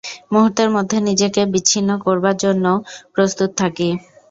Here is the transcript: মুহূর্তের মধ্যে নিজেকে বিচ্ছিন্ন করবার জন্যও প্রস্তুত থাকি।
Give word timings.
মুহূর্তের 0.31 0.69
মধ্যে 0.75 0.97
নিজেকে 1.09 1.41
বিচ্ছিন্ন 1.53 1.89
করবার 2.05 2.35
জন্যও 2.43 2.77
প্রস্তুত 3.15 3.49
থাকি। 3.61 3.89